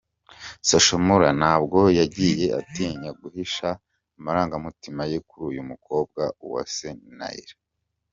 Social 0.69 0.99
Mula 1.07 1.29
ntabwo 1.39 1.79
yagiye 1.99 2.47
atinya 2.59 3.09
guhisha 3.21 3.67
amarangamutima 4.17 5.01
ye 5.11 5.17
kuri 5.29 5.43
uyu 5.51 5.63
mukobwa 5.71 6.23
Uwase 6.45 6.87
Naila. 7.19 7.55